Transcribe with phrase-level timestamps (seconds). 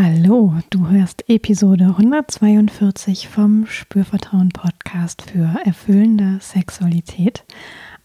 [0.00, 7.42] Hallo, du hörst Episode 142 vom Spürvertrauen Podcast für erfüllende Sexualität.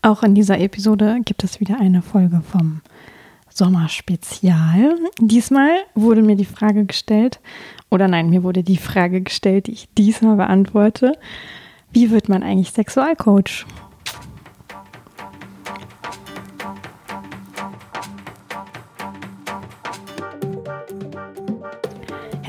[0.01, 2.81] Auch in dieser Episode gibt es wieder eine Folge vom
[3.47, 4.95] Sommerspezial.
[5.19, 7.39] Diesmal wurde mir die Frage gestellt,
[7.92, 11.13] oder nein, mir wurde die Frage gestellt, die ich diesmal beantworte.
[11.91, 13.67] Wie wird man eigentlich Sexualcoach?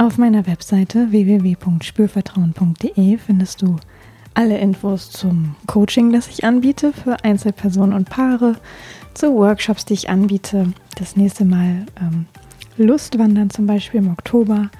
[0.00, 3.74] Auf meiner Webseite www.spürvertrauen.de findest du
[4.32, 8.54] alle Infos zum Coaching, das ich anbiete für Einzelpersonen und Paare,
[9.14, 10.72] zu Workshops, die ich anbiete.
[10.96, 12.26] Das nächste Mal ähm,
[12.76, 14.70] Lustwandern zum Beispiel im Oktober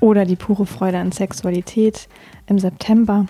[0.00, 2.08] oder die pure Freude an Sexualität
[2.46, 3.26] im September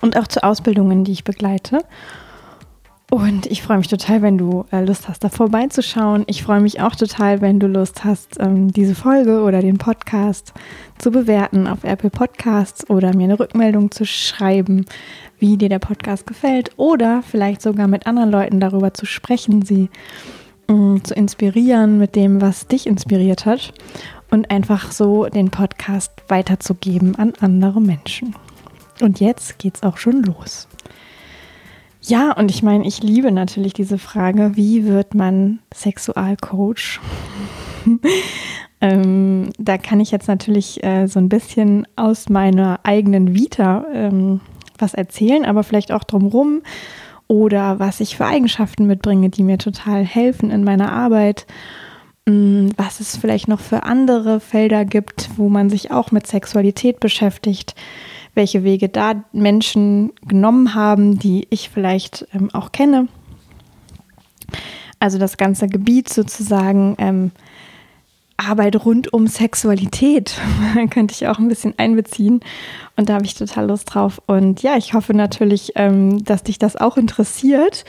[0.00, 1.84] und auch zu Ausbildungen, die ich begleite.
[3.14, 6.24] Und ich freue mich total, wenn du äh, Lust hast, da vorbeizuschauen.
[6.26, 10.52] Ich freue mich auch total, wenn du Lust hast, ähm, diese Folge oder den Podcast
[10.98, 14.84] zu bewerten auf Apple Podcasts oder mir eine Rückmeldung zu schreiben,
[15.38, 19.90] wie dir der Podcast gefällt oder vielleicht sogar mit anderen Leuten darüber zu sprechen, sie
[20.66, 23.74] äh, zu inspirieren mit dem, was dich inspiriert hat
[24.32, 28.34] und einfach so den Podcast weiterzugeben an andere Menschen.
[29.00, 30.66] Und jetzt geht's auch schon los.
[32.06, 37.00] Ja, und ich meine, ich liebe natürlich diese Frage, wie wird man Sexualcoach?
[38.82, 44.40] ähm, da kann ich jetzt natürlich äh, so ein bisschen aus meiner eigenen Vita ähm,
[44.78, 46.60] was erzählen, aber vielleicht auch drumherum
[47.26, 51.46] oder was ich für Eigenschaften mitbringe, die mir total helfen in meiner Arbeit.
[52.26, 57.00] Mm, was es vielleicht noch für andere Felder gibt, wo man sich auch mit Sexualität
[57.00, 57.74] beschäftigt
[58.34, 63.08] welche Wege da Menschen genommen haben, die ich vielleicht ähm, auch kenne.
[64.98, 67.30] Also das ganze Gebiet sozusagen ähm,
[68.36, 70.40] Arbeit rund um Sexualität
[70.90, 72.40] könnte ich auch ein bisschen einbeziehen.
[72.96, 74.20] Und da habe ich total Lust drauf.
[74.26, 77.84] Und ja, ich hoffe natürlich, ähm, dass dich das auch interessiert.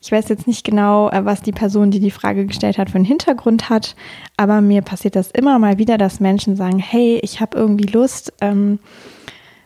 [0.00, 2.96] Ich weiß jetzt nicht genau, äh, was die Person, die die Frage gestellt hat, für
[2.96, 3.94] einen Hintergrund hat,
[4.36, 8.32] aber mir passiert das immer mal wieder, dass Menschen sagen, hey, ich habe irgendwie Lust,
[8.40, 8.78] ähm,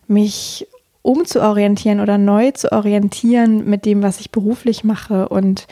[0.09, 0.67] mich
[1.03, 5.67] umzuorientieren oder neu zu orientieren mit dem, was ich beruflich mache und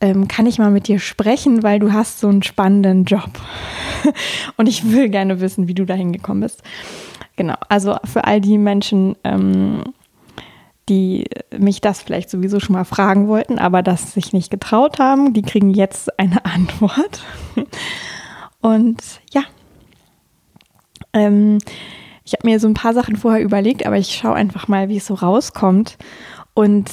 [0.00, 3.30] ähm, kann ich mal mit dir sprechen, weil du hast so einen spannenden Job
[4.56, 6.62] und ich will gerne wissen, wie du da hingekommen bist.
[7.36, 9.82] Genau, also für all die Menschen, ähm,
[10.88, 11.26] die
[11.56, 15.42] mich das vielleicht sowieso schon mal fragen wollten, aber das sich nicht getraut haben, die
[15.42, 17.22] kriegen jetzt eine Antwort.
[18.60, 19.02] Und
[19.32, 19.42] ja,
[21.12, 21.58] ähm,
[22.24, 24.96] ich habe mir so ein paar Sachen vorher überlegt, aber ich schaue einfach mal, wie
[24.96, 25.98] es so rauskommt.
[26.54, 26.90] Und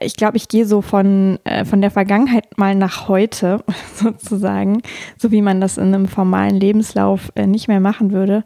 [0.00, 3.64] ich glaube, ich gehe so von, äh, von der Vergangenheit mal nach heute
[3.94, 4.82] sozusagen,
[5.18, 8.44] so wie man das in einem formalen Lebenslauf äh, nicht mehr machen würde.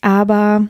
[0.00, 0.68] Aber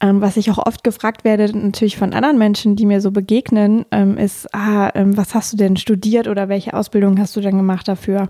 [0.00, 3.84] ähm, was ich auch oft gefragt werde, natürlich von anderen Menschen, die mir so begegnen,
[3.90, 7.58] ähm, ist, ah, ähm, was hast du denn studiert oder welche Ausbildung hast du denn
[7.58, 8.28] gemacht dafür?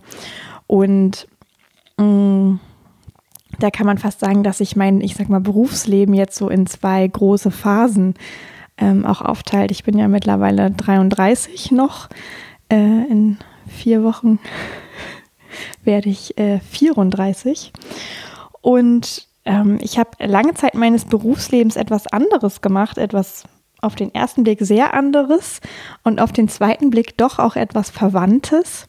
[0.66, 1.28] Und
[1.96, 2.60] mh, mm,
[3.62, 6.66] da kann man fast sagen, dass ich mein, ich sag mal, Berufsleben jetzt so in
[6.66, 8.14] zwei große Phasen
[8.78, 9.70] ähm, auch aufteilt.
[9.70, 12.08] Ich bin ja mittlerweile 33 noch.
[12.70, 13.38] Äh, in
[13.68, 14.38] vier Wochen
[15.84, 17.72] werde ich äh, 34.
[18.60, 23.44] Und ähm, ich habe lange Zeit meines Berufslebens etwas anderes gemacht, etwas
[23.80, 25.60] auf den ersten Blick sehr anderes
[26.04, 28.86] und auf den zweiten Blick doch auch etwas Verwandtes.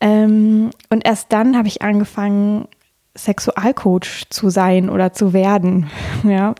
[0.00, 2.68] Ähm, und erst dann habe ich angefangen,
[3.18, 5.90] Sexualcoach zu sein oder zu werden.
[6.24, 6.54] Ja.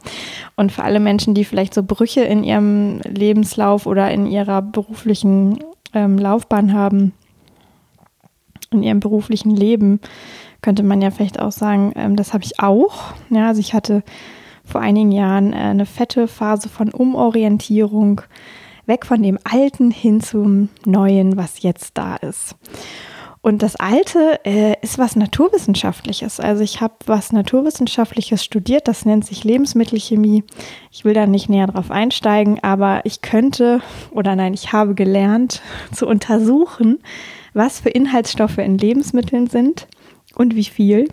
[0.56, 5.58] Und für alle Menschen, die vielleicht so Brüche in ihrem Lebenslauf oder in ihrer beruflichen
[5.94, 7.12] ähm, Laufbahn haben,
[8.70, 10.00] in ihrem beruflichen Leben,
[10.62, 13.14] könnte man ja vielleicht auch sagen, ähm, das habe ich auch.
[13.31, 14.02] Ja, also ich hatte
[14.64, 18.20] vor einigen Jahren äh, eine fette Phase von Umorientierung,
[18.87, 22.54] weg von dem Alten hin zum Neuen, was jetzt da ist.
[23.40, 26.40] Und das Alte äh, ist was Naturwissenschaftliches.
[26.40, 30.44] Also ich habe was Naturwissenschaftliches studiert, das nennt sich Lebensmittelchemie.
[30.90, 33.81] Ich will da nicht näher drauf einsteigen, aber ich könnte
[34.11, 35.62] oder nein, ich habe gelernt
[35.93, 36.99] zu untersuchen,
[37.55, 39.87] was für Inhaltsstoffe in Lebensmitteln sind
[40.35, 41.08] und wie viel.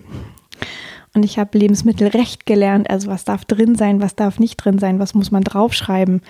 [1.14, 2.90] und ich habe Lebensmittelrecht gelernt.
[2.90, 6.22] Also was darf drin sein, was darf nicht drin sein, was muss man draufschreiben.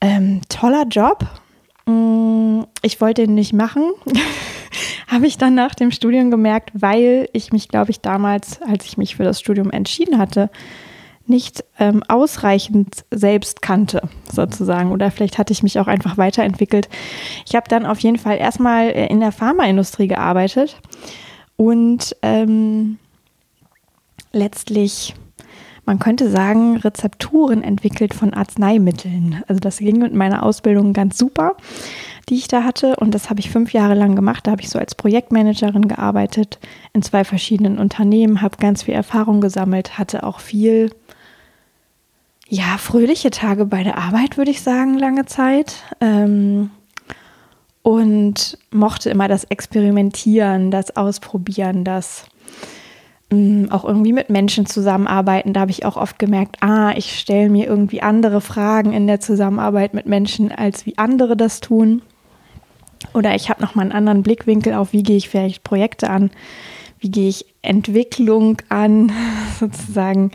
[0.00, 1.26] Ähm, toller Job.
[1.86, 3.82] Mm, ich wollte ihn nicht machen.
[5.10, 8.96] habe ich dann nach dem Studium gemerkt, weil ich mich, glaube ich, damals, als ich
[8.96, 10.50] mich für das Studium entschieden hatte,
[11.26, 14.92] nicht ähm, ausreichend selbst kannte, sozusagen.
[14.92, 16.88] Oder vielleicht hatte ich mich auch einfach weiterentwickelt.
[17.46, 20.76] Ich habe dann auf jeden Fall erstmal äh, in der Pharmaindustrie gearbeitet
[21.56, 22.98] und ähm,
[24.32, 25.14] letztlich,
[25.86, 29.42] man könnte sagen, Rezepturen entwickelt von Arzneimitteln.
[29.48, 31.56] Also das ging mit meiner Ausbildung ganz super,
[32.30, 32.96] die ich da hatte.
[32.96, 34.46] Und das habe ich fünf Jahre lang gemacht.
[34.46, 36.58] Da habe ich so als Projektmanagerin gearbeitet
[36.92, 40.90] in zwei verschiedenen Unternehmen, habe ganz viel Erfahrung gesammelt, hatte auch viel
[42.48, 45.82] ja, fröhliche Tage bei der Arbeit, würde ich sagen, lange Zeit.
[46.00, 46.70] Ähm,
[47.82, 52.26] und mochte immer das Experimentieren, das Ausprobieren, das
[53.30, 55.52] mm, auch irgendwie mit Menschen zusammenarbeiten.
[55.52, 59.20] Da habe ich auch oft gemerkt, ah, ich stelle mir irgendwie andere Fragen in der
[59.20, 62.02] Zusammenarbeit mit Menschen, als wie andere das tun.
[63.14, 66.30] Oder ich habe nochmal einen anderen Blickwinkel auf, wie gehe ich vielleicht Projekte an,
[66.98, 69.12] wie gehe ich Entwicklung an,
[69.60, 70.30] sozusagen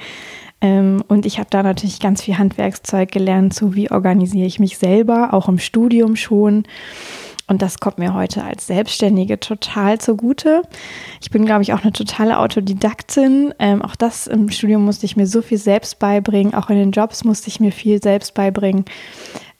[0.61, 4.77] ähm, und ich habe da natürlich ganz viel Handwerkszeug gelernt, so wie organisiere ich mich
[4.77, 6.63] selber, auch im Studium schon.
[7.47, 10.63] Und das kommt mir heute als Selbstständige total zugute.
[11.21, 13.53] Ich bin, glaube ich, auch eine totale Autodidaktin.
[13.59, 16.55] Ähm, auch das im Studium musste ich mir so viel selbst beibringen.
[16.55, 18.85] Auch in den Jobs musste ich mir viel selbst beibringen.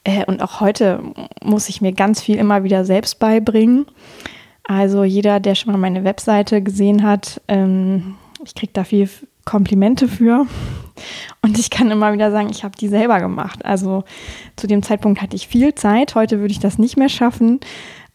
[0.06, 1.02] Äh, und auch heute
[1.42, 3.86] muss ich mir ganz viel immer wieder selbst beibringen.
[4.64, 9.08] Also jeder, der schon mal meine Webseite gesehen hat, ähm, ich kriege da viel
[9.44, 10.46] Komplimente für.
[11.42, 13.64] Und ich kann immer wieder sagen, ich habe die selber gemacht.
[13.64, 14.04] Also
[14.56, 16.14] zu dem Zeitpunkt hatte ich viel Zeit.
[16.14, 17.60] Heute würde ich das nicht mehr schaffen.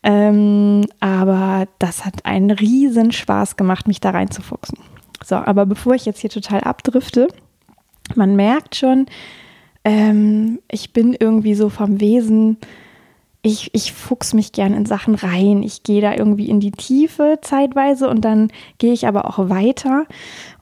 [0.04, 4.80] Ähm, aber das hat einen riesen Spaß gemacht, mich da reinzufuchsen.
[5.24, 7.28] So, aber bevor ich jetzt hier total abdrifte,
[8.16, 9.06] man merkt schon,
[9.84, 12.58] ähm, ich bin irgendwie so vom Wesen,
[13.44, 15.64] ich, ich fuchs mich gern in Sachen rein.
[15.64, 20.06] Ich gehe da irgendwie in die Tiefe zeitweise und dann gehe ich aber auch weiter.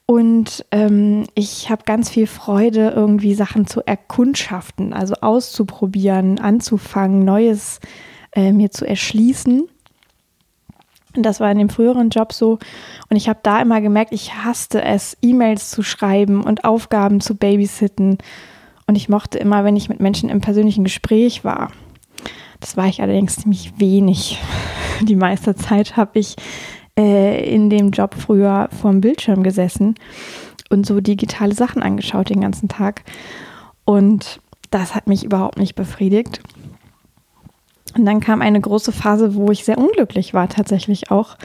[0.05, 7.79] Und ähm, ich habe ganz viel Freude, irgendwie Sachen zu erkundschaften, also auszuprobieren, anzufangen, Neues
[8.31, 9.67] äh, mir zu erschließen.
[11.15, 12.59] Und das war in dem früheren Job so.
[13.09, 17.35] Und ich habe da immer gemerkt, ich hasste es, E-Mails zu schreiben und Aufgaben zu
[17.35, 18.19] babysitten.
[18.89, 21.69] Und ich mochte immer, wenn ich mit Menschen im persönlichen Gespräch war.
[22.59, 24.41] Das war ich allerdings ziemlich wenig.
[25.01, 26.35] Die meiste Zeit habe ich
[26.97, 29.93] äh, in dem Job früher vorm Bildschirm gesessen
[30.71, 33.03] und so digitale Sachen angeschaut den ganzen Tag.
[33.85, 34.41] Und
[34.71, 36.41] das hat mich überhaupt nicht befriedigt.
[37.95, 41.37] Und dann kam eine große Phase, wo ich sehr unglücklich war, tatsächlich auch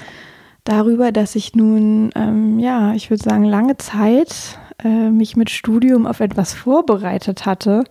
[0.65, 6.07] darüber, dass ich nun, ähm, ja, ich würde sagen, lange Zeit äh, mich mit Studium
[6.07, 7.85] auf etwas vorbereitet hatte,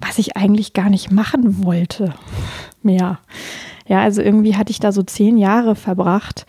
[0.00, 2.14] was ich eigentlich gar nicht machen wollte.
[2.82, 3.20] Mehr.
[3.86, 6.46] Ja, also irgendwie hatte ich da so zehn Jahre verbracht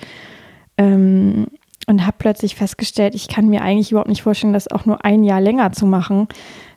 [0.77, 1.47] ähm,
[1.87, 5.23] und habe plötzlich festgestellt, ich kann mir eigentlich überhaupt nicht vorstellen, das auch nur ein
[5.23, 6.27] Jahr länger zu machen.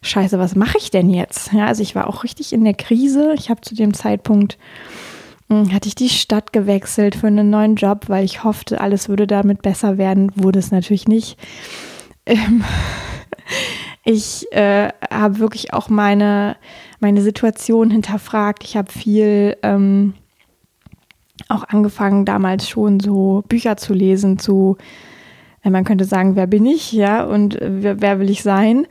[0.02, 1.52] Scheiße, was mache ich denn jetzt?
[1.52, 3.34] Ja, also ich war auch richtig in der Krise.
[3.38, 4.58] Ich habe zu dem Zeitpunkt
[5.48, 9.26] hm, hatte ich die Stadt gewechselt für einen neuen Job, weil ich hoffte, alles würde
[9.26, 10.32] damit besser werden.
[10.34, 11.38] Wurde es natürlich nicht.
[12.26, 12.64] Ähm,
[14.04, 16.56] ich äh, habe wirklich auch meine,
[17.00, 18.64] meine Situation hinterfragt.
[18.64, 20.14] Ich habe viel ähm,
[21.48, 24.76] auch angefangen, damals schon so Bücher zu lesen zu,
[25.62, 28.86] äh, man könnte sagen, wer bin ich, ja, und äh, wer, wer will ich sein,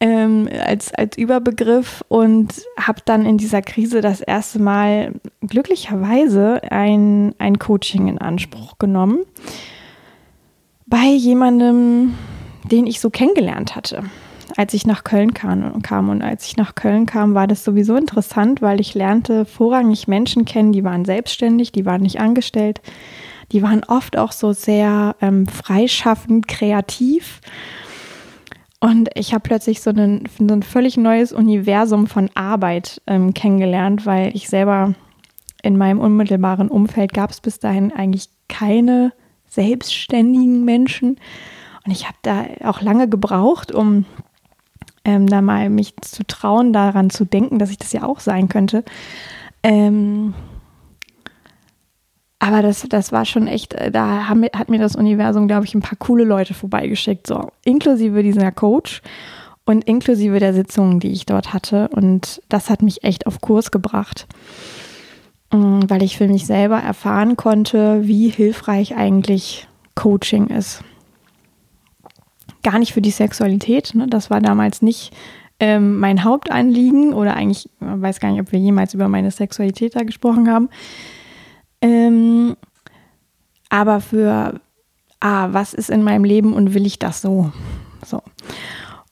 [0.00, 7.34] ähm, als, als Überbegriff und habe dann in dieser Krise das erste Mal glücklicherweise ein,
[7.38, 9.20] ein Coaching in Anspruch genommen
[10.86, 12.14] bei jemandem,
[12.64, 14.04] den ich so kennengelernt hatte
[14.56, 16.08] als ich nach Köln kam.
[16.08, 20.44] Und als ich nach Köln kam, war das sowieso interessant, weil ich lernte vorrangig Menschen
[20.44, 22.80] kennen, die waren selbstständig, die waren nicht angestellt.
[23.52, 27.40] Die waren oft auch so sehr ähm, freischaffend, kreativ.
[28.80, 34.06] Und ich habe plötzlich so, einen, so, ein völlig neues Universum von Arbeit ähm, kennengelernt,
[34.06, 34.94] weil ich selber
[35.62, 39.12] in meinem unmittelbaren Umfeld gab es bis dahin eigentlich keine
[39.48, 41.18] selbstständigen Menschen.
[41.84, 44.06] Und ich habe da auch lange gebraucht, um
[45.04, 48.48] ähm, da mal mich zu trauen, daran zu denken, dass ich das ja auch sein
[48.48, 48.84] könnte.
[49.62, 50.34] Ähm,
[52.38, 55.74] aber das, das war schon echt, äh, da haben, hat mir das Universum, glaube ich,
[55.74, 59.02] ein paar coole Leute vorbeigeschickt, so inklusive dieser Coach
[59.64, 61.88] und inklusive der Sitzungen, die ich dort hatte.
[61.88, 64.26] Und das hat mich echt auf Kurs gebracht,
[65.52, 70.82] mm, weil ich für mich selber erfahren konnte, wie hilfreich eigentlich Coaching ist.
[72.64, 73.94] Gar nicht für die Sexualität.
[73.94, 74.08] Ne?
[74.08, 75.12] Das war damals nicht
[75.60, 79.94] ähm, mein Hauptanliegen oder eigentlich, ich weiß gar nicht, ob wir jemals über meine Sexualität
[79.94, 80.68] da gesprochen haben.
[81.80, 82.56] Ähm,
[83.68, 84.60] aber für,
[85.20, 87.52] ah, was ist in meinem Leben und will ich das so?
[88.04, 88.20] So.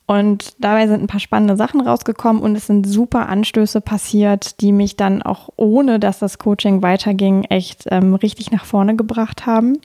[0.06, 4.73] Und dabei sind ein paar spannende Sachen rausgekommen und es sind super Anstöße passiert, die
[4.73, 9.78] mich dann auch ohne, dass das Coaching weiterging, echt ähm, richtig nach vorne gebracht haben.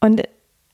[0.00, 0.22] Und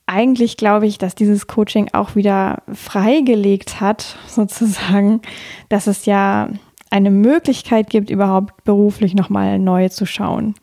[0.07, 5.21] eigentlich glaube ich, dass dieses Coaching auch wieder freigelegt hat, sozusagen,
[5.69, 6.49] dass es ja
[6.91, 10.55] eine Möglichkeit gibt, überhaupt beruflich nochmal neu zu schauen.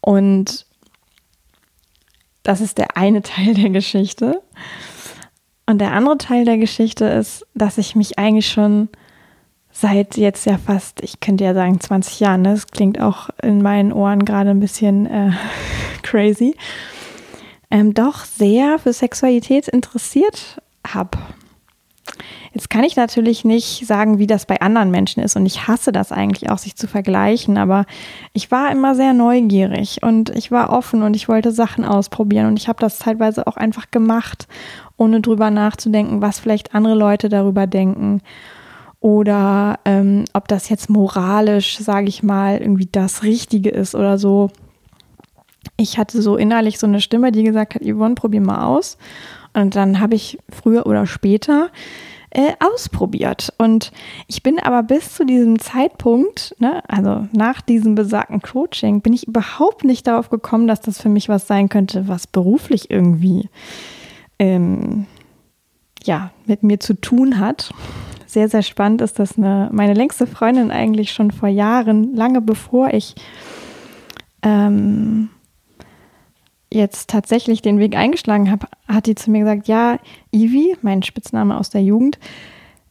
[0.00, 0.66] Und
[2.42, 4.42] das ist der eine Teil der Geschichte.
[5.66, 8.88] Und der andere Teil der Geschichte ist, dass ich mich eigentlich schon
[9.72, 12.50] seit jetzt ja fast, ich könnte ja sagen 20 Jahren, ne?
[12.50, 15.32] das klingt auch in meinen Ohren gerade ein bisschen äh,
[16.02, 16.54] crazy,
[17.74, 21.18] ähm, doch sehr für Sexualität interessiert habe.
[22.52, 25.90] Jetzt kann ich natürlich nicht sagen, wie das bei anderen Menschen ist und ich hasse
[25.90, 27.84] das eigentlich auch, sich zu vergleichen, aber
[28.32, 32.60] ich war immer sehr neugierig und ich war offen und ich wollte Sachen ausprobieren und
[32.60, 34.46] ich habe das teilweise auch einfach gemacht,
[34.96, 38.20] ohne drüber nachzudenken, was vielleicht andere Leute darüber denken
[39.00, 44.50] oder ähm, ob das jetzt moralisch, sage ich mal, irgendwie das Richtige ist oder so
[45.76, 48.96] ich hatte so innerlich so eine Stimme, die gesagt hat, Yvonne, probier mal aus.
[49.52, 51.70] Und dann habe ich früher oder später
[52.30, 53.52] äh, ausprobiert.
[53.58, 53.92] Und
[54.26, 59.28] ich bin aber bis zu diesem Zeitpunkt, ne, also nach diesem besagten Coaching, bin ich
[59.28, 63.48] überhaupt nicht darauf gekommen, dass das für mich was sein könnte, was beruflich irgendwie
[64.38, 65.06] ähm,
[66.02, 67.72] ja, mit mir zu tun hat.
[68.26, 72.92] Sehr, sehr spannend ist, dass eine, meine längste Freundin eigentlich schon vor Jahren, lange bevor
[72.92, 73.14] ich
[74.42, 75.30] ähm,
[76.74, 79.98] jetzt tatsächlich den Weg eingeschlagen habe, hat die zu mir gesagt, ja,
[80.32, 82.18] Ivi, mein Spitzname aus der Jugend,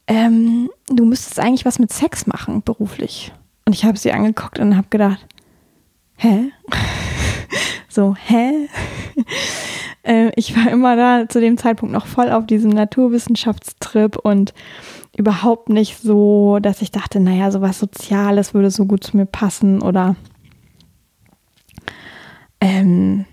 [0.06, 3.32] ähm, du müsstest eigentlich was mit Sex machen, beruflich.
[3.64, 5.24] Und ich habe sie angeguckt und habe gedacht,
[6.16, 6.50] hä?
[7.88, 8.68] so, hä?
[10.02, 14.52] äh, ich war immer da zu dem Zeitpunkt noch voll auf diesem Naturwissenschaftstrip und
[15.16, 19.80] überhaupt nicht so, dass ich dachte, naja, sowas Soziales würde so gut zu mir passen
[19.80, 20.16] oder
[22.60, 23.24] ähm,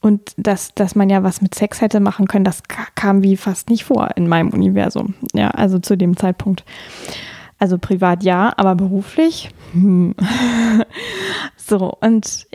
[0.00, 2.62] und dass, dass man ja was mit Sex hätte machen können, das
[2.94, 5.14] kam wie fast nicht vor in meinem Universum.
[5.34, 6.64] Ja, also zu dem Zeitpunkt.
[7.58, 9.50] Also privat ja, aber beruflich?
[9.72, 10.14] Hm.
[11.56, 12.46] so, und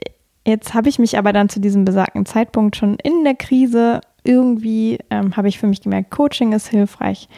[0.45, 4.97] jetzt habe ich mich aber dann zu diesem besagten Zeitpunkt schon in der Krise irgendwie,
[5.11, 7.29] ähm, habe ich für mich gemerkt, Coaching ist hilfreich.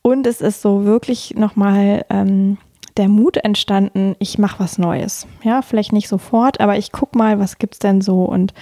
[0.00, 2.56] Und es ist so wirklich nochmal ähm,
[2.96, 5.26] der Mut entstanden, ich mache was Neues.
[5.42, 8.54] Ja, vielleicht nicht sofort, aber ich gucke mal, was gibt es denn so und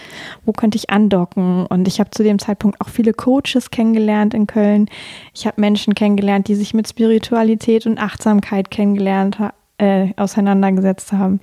[0.44, 1.66] wo könnte ich andocken.
[1.66, 4.88] Und ich habe zu dem Zeitpunkt auch viele Coaches kennengelernt in Köln.
[5.34, 9.38] Ich habe Menschen kennengelernt, die sich mit Spiritualität und Achtsamkeit kennengelernt,
[9.78, 11.40] äh, auseinandergesetzt haben.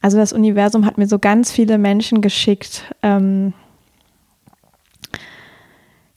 [0.00, 3.52] Also das Universum hat mir so ganz viele Menschen geschickt, ähm,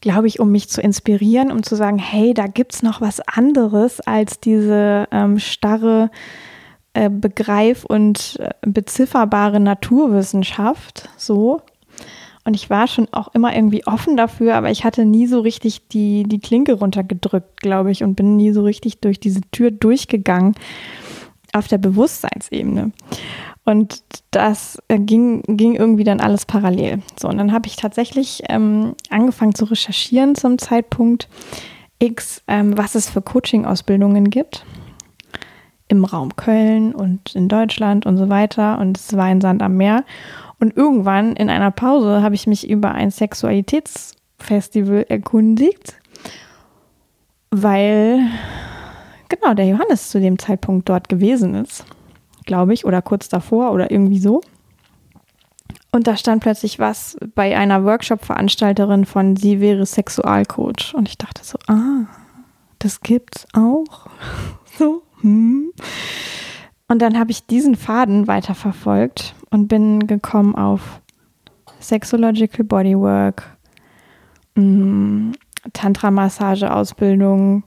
[0.01, 3.21] glaube ich, um mich zu inspirieren, um zu sagen, hey, da gibt es noch was
[3.21, 6.09] anderes als diese ähm, starre
[6.93, 11.09] äh, Begreif- und äh, bezifferbare Naturwissenschaft.
[11.17, 11.61] So.
[12.43, 15.87] Und ich war schon auch immer irgendwie offen dafür, aber ich hatte nie so richtig
[15.89, 20.55] die, die Klinke runtergedrückt, glaube ich, und bin nie so richtig durch diese Tür durchgegangen
[21.53, 22.91] auf der Bewusstseinsebene.
[23.63, 27.01] Und das äh, ging, ging irgendwie dann alles parallel.
[27.19, 31.29] So, und dann habe ich tatsächlich ähm, angefangen zu recherchieren zum Zeitpunkt
[31.99, 34.65] X, ähm, was es für Coaching-Ausbildungen gibt
[35.89, 38.79] im Raum Köln und in Deutschland und so weiter.
[38.79, 40.05] Und es war ein Sand am Meer.
[40.59, 45.99] Und irgendwann in einer Pause habe ich mich über ein Sexualitätsfestival erkundigt,
[47.49, 48.21] weil
[49.27, 51.83] genau der Johannes zu dem Zeitpunkt dort gewesen ist
[52.45, 54.41] glaube ich, oder kurz davor oder irgendwie so.
[55.91, 60.93] Und da stand plötzlich was bei einer Workshop-Veranstalterin von Sie wäre Sexualcoach.
[60.95, 62.07] Und ich dachte so, ah,
[62.79, 64.07] das gibt's auch.
[64.77, 65.71] so, hm.
[66.87, 71.01] Und dann habe ich diesen Faden weiterverfolgt und bin gekommen auf
[71.79, 73.57] Sexological Bodywork,
[74.55, 75.33] hm,
[75.73, 77.63] Tantra-Massage-Ausbildung,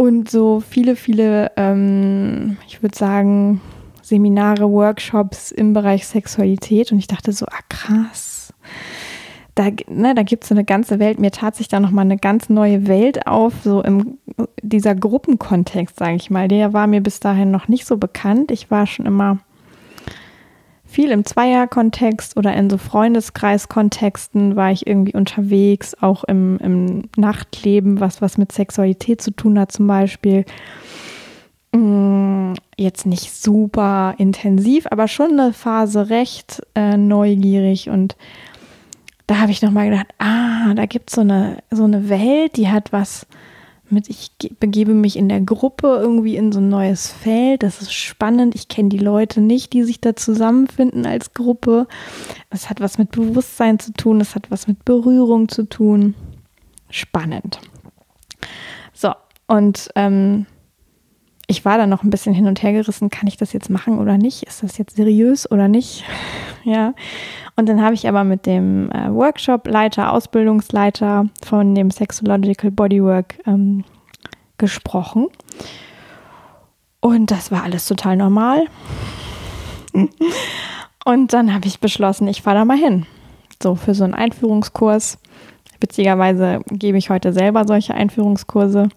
[0.00, 3.60] und so viele, viele, ähm, ich würde sagen,
[4.00, 6.90] Seminare, Workshops im Bereich Sexualität.
[6.90, 8.54] Und ich dachte so, ah krass.
[9.54, 11.20] Da, ne, da gibt es so eine ganze Welt.
[11.20, 14.16] Mir tat sich da nochmal eine ganz neue Welt auf, so im
[14.62, 16.48] dieser Gruppenkontext, sage ich mal.
[16.48, 18.50] Der war mir bis dahin noch nicht so bekannt.
[18.52, 19.36] Ich war schon immer
[20.90, 28.00] viel im Zweierkontext oder in so Freundeskreiskontexten war ich irgendwie unterwegs, auch im, im Nachtleben,
[28.00, 30.44] was was mit Sexualität zu tun hat zum Beispiel.
[31.72, 38.16] Mm, jetzt nicht super intensiv, aber schon eine Phase recht äh, neugierig und
[39.28, 42.68] da habe ich nochmal gedacht, ah, da gibt es so eine, so eine Welt, die
[42.68, 43.26] hat was
[43.90, 47.62] mit, ich begebe mich in der Gruppe irgendwie in so ein neues Feld.
[47.62, 48.54] Das ist spannend.
[48.54, 51.86] Ich kenne die Leute nicht, die sich da zusammenfinden als Gruppe.
[52.50, 56.14] Es hat was mit Bewusstsein zu tun, es hat was mit Berührung zu tun.
[56.90, 57.60] Spannend.
[58.92, 59.12] So,
[59.46, 60.46] und ähm,
[61.50, 63.98] ich war da noch ein bisschen hin und her gerissen, kann ich das jetzt machen
[63.98, 64.44] oder nicht?
[64.44, 66.04] Ist das jetzt seriös oder nicht?
[66.64, 66.94] ja.
[67.56, 73.84] Und dann habe ich aber mit dem äh, Workshop-Leiter, Ausbildungsleiter von dem Sexological Bodywork ähm,
[74.58, 75.26] gesprochen.
[77.00, 78.66] Und das war alles total normal.
[81.04, 83.06] Und dann habe ich beschlossen, ich fahre da mal hin.
[83.60, 85.18] So für so einen Einführungskurs.
[85.80, 88.88] Witzigerweise gebe ich heute selber solche Einführungskurse.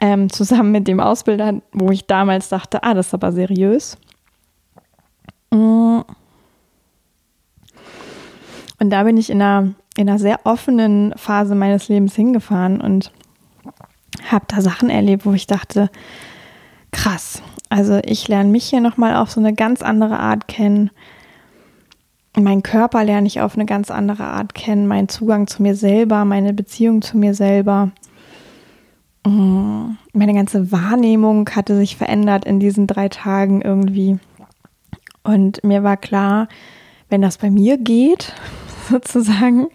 [0.00, 3.98] Ähm, zusammen mit dem Ausbilder, wo ich damals dachte, ah, das ist aber seriös.
[5.50, 6.00] Mm.
[8.78, 13.12] Und da bin ich in einer, in einer sehr offenen Phase meines Lebens hingefahren und
[14.30, 15.90] habe da Sachen erlebt, wo ich dachte,
[16.90, 17.42] krass.
[17.68, 20.90] Also ich lerne mich hier nochmal auf so eine ganz andere Art kennen.
[22.36, 24.86] Mein Körper lerne ich auf eine ganz andere Art kennen.
[24.86, 27.90] Mein Zugang zu mir selber, meine Beziehung zu mir selber.
[29.22, 34.18] Meine ganze Wahrnehmung hatte sich verändert in diesen drei Tagen irgendwie.
[35.22, 36.48] Und mir war klar,
[37.10, 38.32] wenn das bei mir geht,
[38.88, 39.68] sozusagen,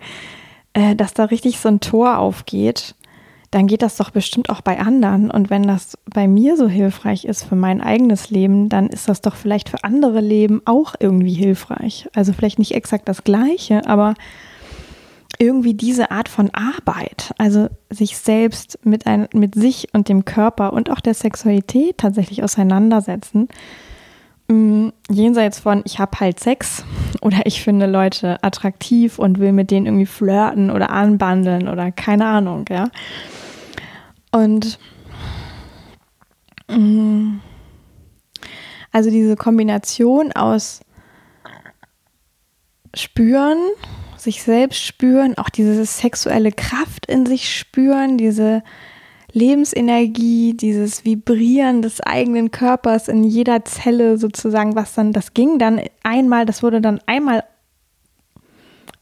[0.73, 2.95] äh, dass da richtig so ein Tor aufgeht,
[3.51, 5.29] dann geht das doch bestimmt auch bei anderen.
[5.29, 9.21] Und wenn das bei mir so hilfreich ist für mein eigenes Leben, dann ist das
[9.21, 12.09] doch vielleicht für andere Leben auch irgendwie hilfreich.
[12.13, 14.15] Also vielleicht nicht exakt das gleiche, aber
[15.39, 20.73] irgendwie diese Art von Arbeit, also sich selbst mit, ein, mit sich und dem Körper
[20.73, 23.49] und auch der Sexualität tatsächlich auseinandersetzen,
[24.47, 26.85] Mm, jenseits von, ich habe halt Sex
[27.21, 32.27] oder ich finde Leute attraktiv und will mit denen irgendwie flirten oder anbandeln oder keine
[32.27, 32.89] Ahnung, ja.
[34.31, 34.77] Und
[36.67, 37.39] mm,
[38.91, 40.81] also diese Kombination aus
[42.93, 43.57] spüren,
[44.25, 48.61] sich selbst spüren, auch diese sexuelle Kraft in sich spüren, diese
[49.31, 55.81] Lebensenergie, dieses Vibrieren des eigenen Körpers in jeder Zelle sozusagen, was dann, das ging dann
[56.03, 57.43] einmal, das wurde dann einmal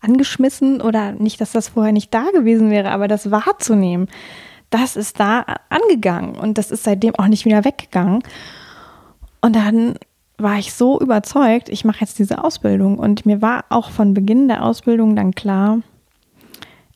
[0.01, 4.07] angeschmissen oder nicht, dass das vorher nicht da gewesen wäre, aber das wahrzunehmen,
[4.69, 8.23] das ist da angegangen und das ist seitdem auch nicht wieder weggegangen.
[9.41, 9.99] Und dann
[10.37, 14.47] war ich so überzeugt, ich mache jetzt diese Ausbildung und mir war auch von Beginn
[14.47, 15.79] der Ausbildung dann klar,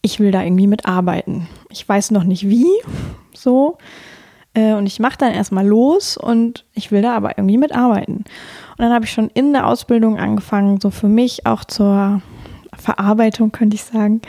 [0.01, 1.47] ich will da irgendwie mitarbeiten.
[1.69, 2.67] Ich weiß noch nicht wie,
[3.33, 3.77] so.
[4.53, 8.17] Äh, und ich mache dann erstmal los und ich will da aber irgendwie mitarbeiten.
[8.17, 12.21] Und dann habe ich schon in der Ausbildung angefangen, so für mich auch zur
[12.75, 14.21] Verarbeitung, könnte ich sagen,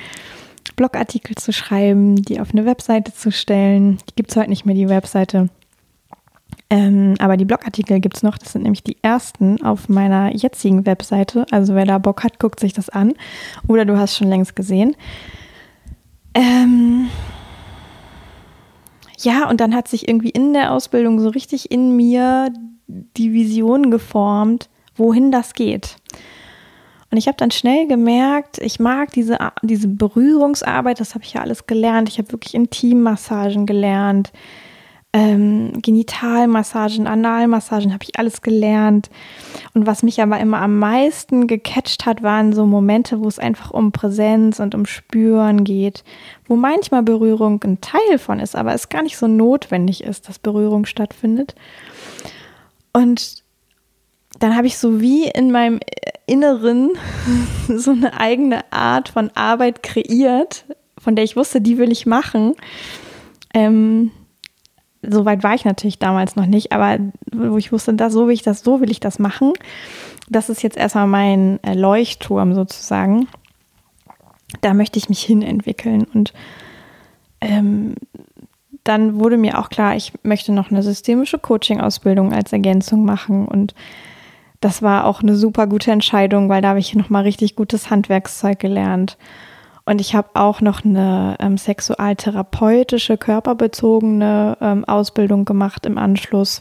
[0.76, 3.98] Blogartikel zu schreiben, die auf eine Webseite zu stellen.
[4.08, 5.48] Die gibt es heute nicht mehr, die Webseite.
[6.70, 8.36] Ähm, aber die Blogartikel gibt es noch.
[8.36, 11.46] Das sind nämlich die ersten auf meiner jetzigen Webseite.
[11.50, 13.14] Also wer da Bock hat, guckt sich das an.
[13.66, 14.94] Oder du hast schon längst gesehen.
[16.34, 17.08] Ähm,
[19.18, 22.52] ja, und dann hat sich irgendwie in der Ausbildung so richtig in mir
[22.86, 25.96] die Vision geformt, wohin das geht.
[27.10, 31.40] Und ich habe dann schnell gemerkt, ich mag diese, diese Berührungsarbeit, das habe ich ja
[31.40, 32.10] alles gelernt.
[32.10, 34.30] Ich habe wirklich Intimmassagen gelernt
[35.14, 39.08] ähm, Genitalmassagen, Analmassagen, habe ich alles gelernt.
[39.72, 43.70] Und was mich aber immer am meisten gecatcht hat, waren so Momente, wo es einfach
[43.70, 46.04] um Präsenz und um Spüren geht,
[46.46, 50.38] wo manchmal Berührung ein Teil von ist, aber es gar nicht so notwendig ist, dass
[50.38, 51.54] Berührung stattfindet.
[52.92, 53.42] Und
[54.38, 55.80] dann habe ich so wie in meinem
[56.26, 56.90] Inneren
[57.68, 60.66] so eine eigene Art von Arbeit kreiert,
[60.98, 62.54] von der ich wusste, die will ich machen.
[63.54, 64.10] Ähm,
[65.02, 66.98] so weit war ich natürlich damals noch nicht, aber
[67.32, 69.52] wo ich wusste, da so will ich das, so will ich das machen.
[70.28, 73.28] Das ist jetzt erstmal mein äh, Leuchtturm sozusagen.
[74.60, 76.06] Da möchte ich mich hin entwickeln.
[76.12, 76.32] Und
[77.40, 77.94] ähm,
[78.84, 83.46] dann wurde mir auch klar, ich möchte noch eine systemische Coaching-Ausbildung als Ergänzung machen.
[83.46, 83.74] Und
[84.60, 88.58] das war auch eine super gute Entscheidung, weil da habe ich nochmal richtig gutes Handwerkszeug
[88.58, 89.16] gelernt.
[89.88, 96.60] Und ich habe auch noch eine ähm, sexualtherapeutische, körperbezogene ähm, Ausbildung gemacht im Anschluss,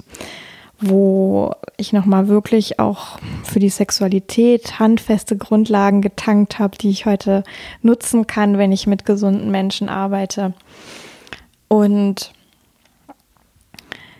[0.79, 7.43] wo ich nochmal wirklich auch für die Sexualität handfeste Grundlagen getankt habe, die ich heute
[7.81, 10.53] nutzen kann, wenn ich mit gesunden Menschen arbeite.
[11.67, 12.31] Und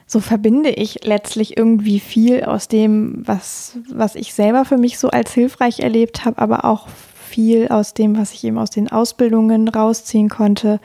[0.06, 5.10] so verbinde ich letztlich irgendwie viel aus dem, was, was ich selber für mich so
[5.10, 6.90] als hilfreich erlebt habe, aber auch
[7.38, 10.80] viel aus dem, was ich eben aus den Ausbildungen rausziehen konnte,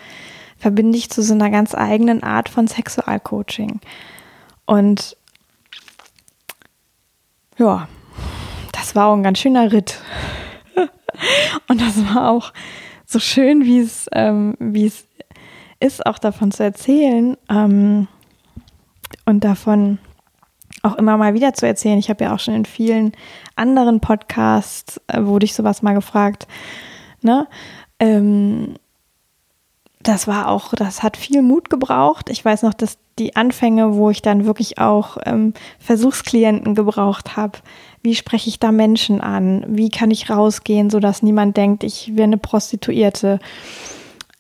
[0.59, 3.81] verbinde ich zu so einer ganz eigenen Art von Sexualcoaching.
[4.67, 5.17] Und
[7.57, 7.89] ja,
[8.73, 9.99] das war auch ein ganz schöner Ritt.
[11.69, 12.53] Und das war auch
[13.07, 15.07] so schön, wie es, ähm, wie es
[15.81, 18.09] ist, auch davon zu erzählen ähm,
[19.25, 19.99] und davon
[20.83, 21.99] auch immer mal wieder zu erzählen.
[21.99, 23.13] Ich habe ja auch schon in vielen
[23.57, 26.47] anderen Podcasts, äh, wurde ich sowas mal gefragt,
[27.23, 27.47] ne?
[27.99, 28.75] Ähm,
[30.03, 32.29] das war auch, das hat viel Mut gebraucht.
[32.29, 37.59] Ich weiß noch, dass die Anfänge, wo ich dann wirklich auch ähm, Versuchsklienten gebraucht habe.
[38.03, 39.65] Wie spreche ich da Menschen an?
[39.69, 43.39] Wie kann ich rausgehen, sodass niemand denkt, ich wäre eine Prostituierte?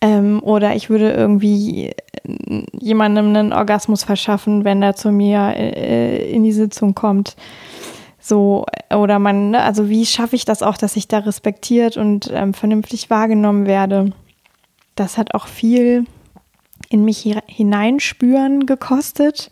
[0.03, 1.93] Ähm, oder ich würde irgendwie
[2.25, 7.37] äh, jemandem einen Orgasmus verschaffen, wenn er zu mir äh, in die Sitzung kommt.
[8.19, 12.31] So, oder man, ne, also wie schaffe ich das auch, dass ich da respektiert und
[12.35, 14.13] ähm, vernünftig wahrgenommen werde?
[14.97, 16.05] Das hat auch viel
[16.89, 19.51] in mich hineinspüren gekostet.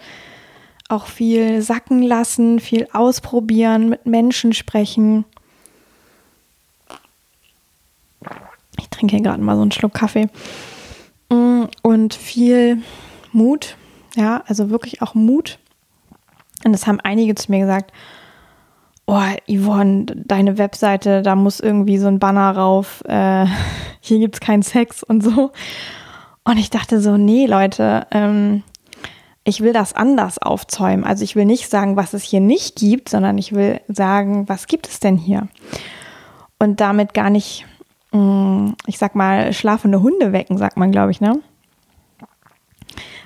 [0.89, 5.25] Auch viel sacken lassen, viel ausprobieren, mit Menschen sprechen.
[8.81, 10.29] Ich trinke hier gerade mal so einen Schluck Kaffee.
[11.31, 12.83] Mm, und viel
[13.33, 13.77] Mut,
[14.17, 15.59] ja, also wirklich auch Mut.
[16.65, 17.93] Und das haben einige zu mir gesagt,
[19.07, 23.47] oh, Yvonne, deine Webseite, da muss irgendwie so ein Banner rauf, äh,
[24.01, 25.53] hier gibt es keinen Sex und so.
[26.45, 28.63] Und ich dachte so, nee, Leute, ähm,
[29.45, 31.05] ich will das anders aufzäumen.
[31.05, 34.67] Also ich will nicht sagen, was es hier nicht gibt, sondern ich will sagen, was
[34.67, 35.49] gibt es denn hier?
[36.59, 37.67] Und damit gar nicht,
[38.13, 41.41] ich sag mal, schlafende Hunde wecken, sagt man, glaube ich, ne?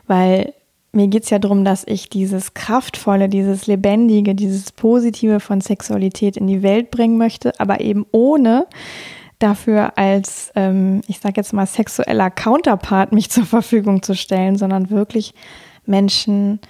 [0.07, 0.53] Weil
[0.93, 6.37] mir geht es ja darum, dass ich dieses Kraftvolle, dieses Lebendige, dieses Positive von Sexualität
[6.37, 8.67] in die Welt bringen möchte, aber eben ohne
[9.39, 14.91] dafür als, ähm, ich sage jetzt mal, sexueller Counterpart mich zur Verfügung zu stellen, sondern
[14.91, 15.35] wirklich
[15.87, 16.61] Menschen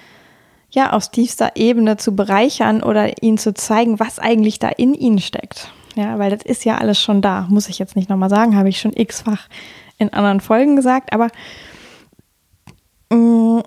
[0.71, 5.21] ja aus tiefster Ebene zu bereichern oder ihnen zu zeigen, was eigentlich da in ihnen
[5.21, 5.71] steckt.
[5.95, 8.69] Ja, weil das ist ja alles schon da, muss ich jetzt nicht nochmal sagen, habe
[8.69, 9.49] ich schon x-fach
[9.99, 11.29] in anderen Folgen gesagt, aber
[13.11, 13.63] mh, mm,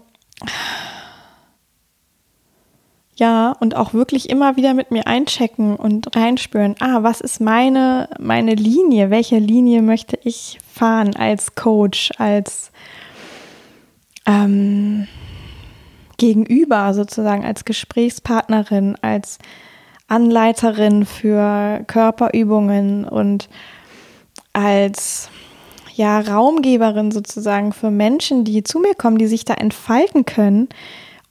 [3.19, 8.09] ja, und auch wirklich immer wieder mit mir einchecken und reinspüren, ah, was ist meine,
[8.19, 9.09] meine Linie?
[9.09, 12.71] Welche Linie möchte ich fahren als Coach, als
[14.27, 15.07] ähm,
[16.17, 19.39] Gegenüber sozusagen, als Gesprächspartnerin, als
[20.07, 23.49] Anleiterin für Körperübungen und
[24.53, 25.29] als
[25.93, 30.69] ja, Raumgeberin sozusagen für Menschen, die zu mir kommen, die sich da entfalten können,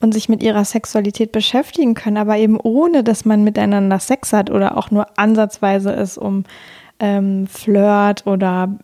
[0.01, 4.51] und sich mit ihrer Sexualität beschäftigen können, aber eben ohne, dass man miteinander Sex hat
[4.51, 6.45] oder auch nur ansatzweise es um
[6.99, 8.77] ähm, Flirt oder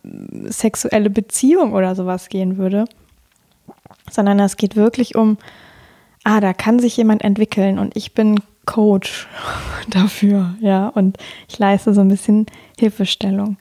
[0.45, 2.85] sexuelle Beziehung oder sowas gehen würde,
[4.09, 5.37] sondern es geht wirklich um,
[6.23, 9.27] ah, da kann sich jemand entwickeln und ich bin Coach
[9.89, 11.17] dafür, ja, und
[11.49, 12.45] ich leiste so ein bisschen
[12.79, 13.57] Hilfestellung.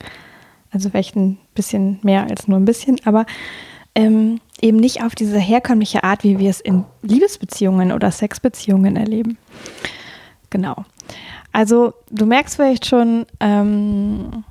[0.71, 3.27] Also vielleicht ein bisschen mehr als nur ein bisschen, aber
[3.95, 9.37] ähm, eben nicht auf diese herkömmliche Art, wie wir es in Liebesbeziehungen oder Sexbeziehungen erleben.
[10.49, 10.85] Genau.
[11.53, 14.45] Also du merkst vielleicht schon, ähm,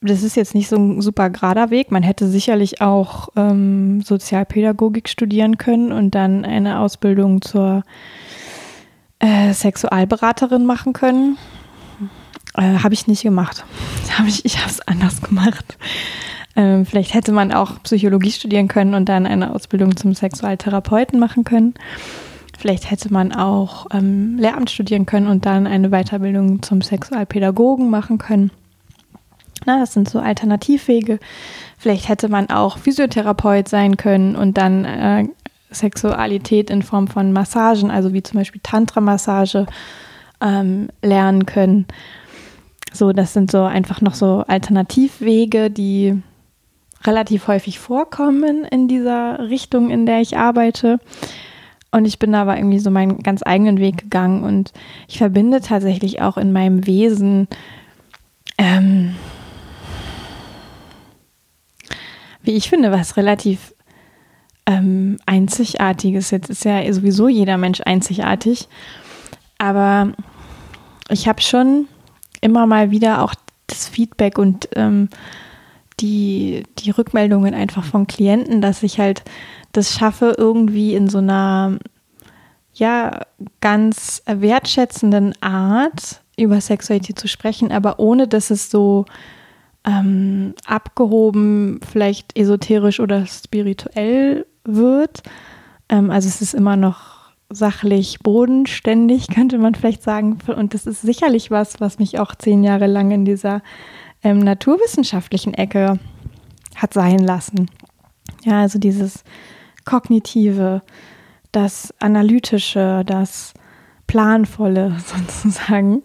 [0.00, 1.92] das ist jetzt nicht so ein super gerader Weg.
[1.92, 8.41] Man hätte sicherlich auch ähm, Sozialpädagogik studieren können und dann eine Ausbildung zur äh,
[9.52, 11.38] Sexualberaterin machen können.
[12.54, 13.64] Äh, habe ich nicht gemacht.
[14.18, 15.78] Hab ich ich habe es anders gemacht.
[16.54, 21.44] Ähm, vielleicht hätte man auch Psychologie studieren können und dann eine Ausbildung zum Sexualtherapeuten machen
[21.44, 21.74] können.
[22.58, 28.18] Vielleicht hätte man auch ähm, Lehramt studieren können und dann eine Weiterbildung zum Sexualpädagogen machen
[28.18, 28.50] können.
[29.64, 31.18] Na, das sind so Alternativwege.
[31.78, 35.28] Vielleicht hätte man auch Physiotherapeut sein können und dann äh,
[35.72, 39.66] Sexualität in Form von Massagen, also wie zum Beispiel Tantra-Massage,
[40.40, 41.86] ähm, lernen können.
[42.92, 46.20] So, das sind so einfach noch so Alternativwege, die
[47.04, 50.98] relativ häufig vorkommen in dieser Richtung, in der ich arbeite.
[51.90, 54.72] Und ich bin aber irgendwie so meinen ganz eigenen Weg gegangen und
[55.08, 57.48] ich verbinde tatsächlich auch in meinem Wesen,
[58.56, 59.14] ähm,
[62.42, 63.71] wie ich finde, was relativ
[64.66, 66.30] ähm, Einzigartiges.
[66.30, 68.68] Jetzt ist ja sowieso jeder Mensch einzigartig.
[69.58, 70.12] Aber
[71.08, 71.86] ich habe schon
[72.40, 73.34] immer mal wieder auch
[73.66, 75.08] das Feedback und ähm,
[76.00, 79.22] die, die Rückmeldungen einfach von Klienten, dass ich halt
[79.72, 81.78] das schaffe, irgendwie in so einer
[82.74, 83.20] ja
[83.60, 89.04] ganz wertschätzenden Art über Sexualität zu sprechen, aber ohne dass es so
[89.84, 95.22] ähm, abgehoben, vielleicht esoterisch oder spirituell wird.
[95.88, 100.38] Ähm, also es ist immer noch sachlich bodenständig, könnte man vielleicht sagen.
[100.46, 103.62] Und das ist sicherlich was, was mich auch zehn Jahre lang in dieser
[104.22, 105.98] ähm, naturwissenschaftlichen Ecke
[106.76, 107.70] hat sein lassen.
[108.44, 109.24] Ja, also dieses
[109.84, 110.82] kognitive,
[111.52, 113.54] das analytische, das
[114.06, 116.02] planvolle sozusagen,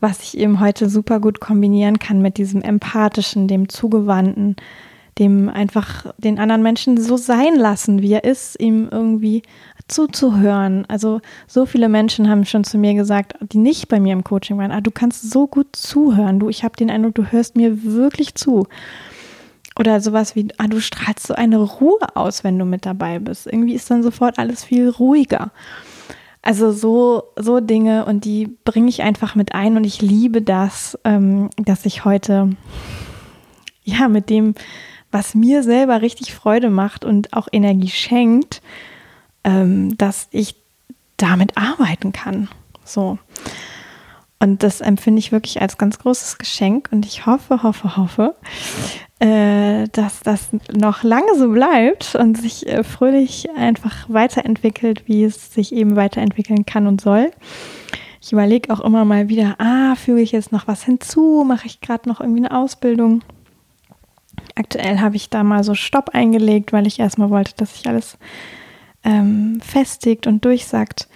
[0.00, 4.56] was ich eben heute super gut kombinieren kann mit diesem empathischen, dem zugewandten,
[5.18, 9.42] dem einfach den anderen Menschen so sein lassen, wie er ist, ihm irgendwie
[9.88, 10.86] zuzuhören.
[10.88, 14.58] Also so viele Menschen haben schon zu mir gesagt, die nicht bei mir im Coaching
[14.58, 16.38] waren, ah, du kannst so gut zuhören.
[16.38, 18.66] Du, ich habe den Eindruck, du hörst mir wirklich zu.
[19.78, 23.46] Oder sowas wie, ah, du strahlst so eine Ruhe aus, wenn du mit dabei bist.
[23.46, 25.50] Irgendwie ist dann sofort alles viel ruhiger.
[26.42, 30.98] Also so, so Dinge und die bringe ich einfach mit ein und ich liebe das,
[31.04, 32.50] ähm, dass ich heute
[33.84, 34.54] ja mit dem,
[35.12, 38.62] was mir selber richtig Freude macht und auch Energie schenkt,
[39.44, 40.56] ähm, dass ich
[41.16, 42.48] damit arbeiten kann.
[42.84, 43.18] So.
[44.40, 48.34] Und das empfinde ich wirklich als ganz großes Geschenk und ich hoffe, hoffe, hoffe,
[49.20, 55.54] äh, dass das noch lange so bleibt und sich äh, fröhlich einfach weiterentwickelt, wie es
[55.54, 57.30] sich eben weiterentwickeln kann und soll.
[58.20, 61.80] Ich überlege auch immer mal wieder, ah, füge ich jetzt noch was hinzu, mache ich
[61.80, 63.22] gerade noch irgendwie eine Ausbildung.
[64.54, 68.18] Aktuell habe ich da mal so Stopp eingelegt, weil ich erstmal wollte, dass ich alles
[69.04, 71.08] ähm, festigt und durchsagt.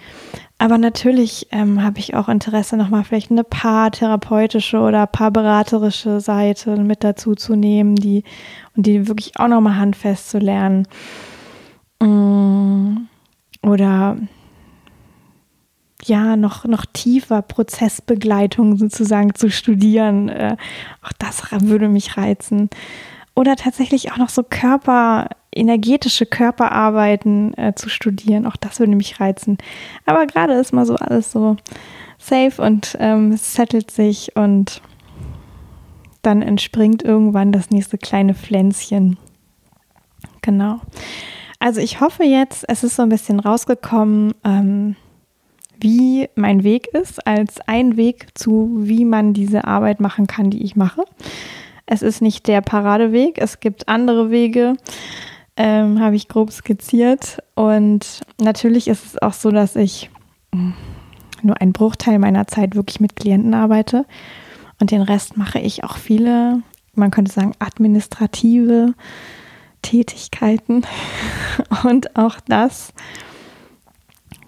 [0.59, 7.03] Aber natürlich ähm, habe ich auch Interesse, nochmal vielleicht eine paartherapeutische oder paarberaterische Seite mit
[7.03, 8.23] dazu zu nehmen, die
[8.75, 10.87] und die wirklich auch nochmal handfest zu lernen.
[12.01, 13.07] Mm,
[13.61, 14.17] oder
[16.03, 20.29] ja, noch, noch tiefer Prozessbegleitung sozusagen zu studieren.
[20.29, 20.57] Äh,
[21.03, 22.69] auch das würde mich reizen.
[23.37, 28.47] Oder tatsächlich auch noch so Körper, energetische Körperarbeiten äh, zu studieren.
[28.47, 29.59] Auch das würde mich reizen.
[30.07, 31.55] Aber gerade ist mal so alles so
[32.17, 34.81] safe und ähm, es settelt sich und
[36.23, 39.19] dann entspringt irgendwann das nächste kleine Pflänzchen.
[40.41, 40.79] Genau.
[41.59, 44.95] Also ich hoffe jetzt, es ist so ein bisschen rausgekommen, ähm,
[45.79, 50.63] wie mein Weg ist, als ein Weg zu, wie man diese Arbeit machen kann, die
[50.63, 51.03] ich mache.
[51.87, 54.75] Es ist nicht der Paradeweg, es gibt andere Wege
[55.57, 57.39] ähm, habe ich grob skizziert.
[57.55, 60.09] Und natürlich ist es auch so, dass ich
[60.53, 60.73] hm,
[61.41, 64.05] nur einen Bruchteil meiner Zeit wirklich mit Klienten arbeite.
[64.79, 66.61] Und den Rest mache ich auch viele,
[66.93, 68.93] man könnte sagen, administrative
[69.81, 70.83] Tätigkeiten.
[71.83, 72.93] Und auch das,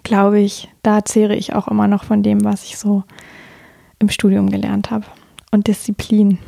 [0.04, 3.02] glaube ich, da zehre ich auch immer noch von dem, was ich so
[3.98, 5.06] im Studium gelernt habe.
[5.50, 6.38] Und Disziplin.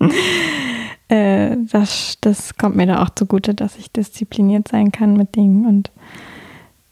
[1.08, 5.66] äh, das, das kommt mir da auch zugute, dass ich diszipliniert sein kann mit Dingen
[5.66, 5.90] und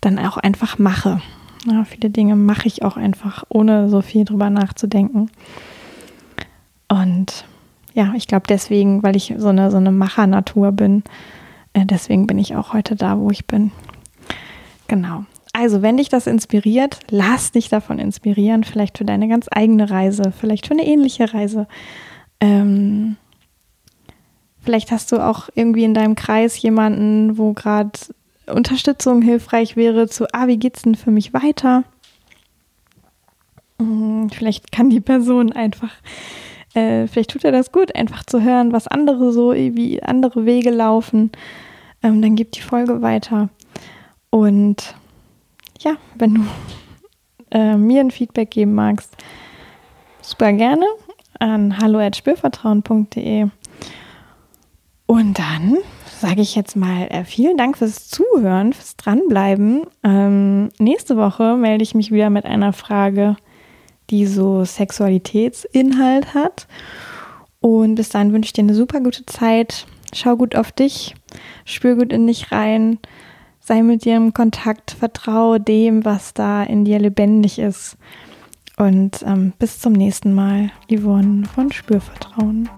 [0.00, 1.20] dann auch einfach mache.
[1.66, 5.30] Ja, viele Dinge mache ich auch einfach, ohne so viel drüber nachzudenken.
[6.88, 7.44] Und
[7.94, 11.02] ja, ich glaube deswegen, weil ich so eine, so eine Machernatur bin,
[11.72, 13.70] äh, deswegen bin ich auch heute da, wo ich bin.
[14.88, 15.24] Genau.
[15.52, 20.32] Also, wenn dich das inspiriert, lass dich davon inspirieren, vielleicht für deine ganz eigene Reise,
[20.38, 21.68] vielleicht für eine ähnliche Reise.
[22.40, 23.16] Ähm,
[24.64, 27.92] Vielleicht hast du auch irgendwie in deinem Kreis jemanden, wo gerade
[28.46, 31.84] Unterstützung hilfreich wäre zu, ah, wie geht's denn für mich weiter?
[33.78, 35.92] Hm, vielleicht kann die Person einfach,
[36.72, 40.70] äh, vielleicht tut er das gut, einfach zu hören, was andere so, wie andere Wege
[40.70, 41.30] laufen.
[42.02, 43.50] Ähm, dann gib die Folge weiter.
[44.30, 44.94] Und
[45.80, 46.40] ja, wenn du
[47.50, 49.14] äh, mir ein Feedback geben magst,
[50.22, 50.86] super gerne
[51.38, 53.48] an hallo@spürvertrauen.de
[55.06, 55.76] und dann
[56.20, 59.82] sage ich jetzt mal äh, vielen Dank fürs Zuhören, fürs Dranbleiben.
[60.02, 63.36] Ähm, nächste Woche melde ich mich wieder mit einer Frage,
[64.10, 66.66] die so Sexualitätsinhalt hat.
[67.60, 69.86] Und bis dahin wünsche ich dir eine super gute Zeit.
[70.14, 71.14] Schau gut auf dich,
[71.64, 72.98] spür gut in dich rein,
[73.60, 77.98] sei mit dir im Kontakt, vertraue dem, was da in dir lebendig ist.
[78.76, 82.68] Und ähm, bis zum nächsten Mal, Yvonne von Spürvertrauen.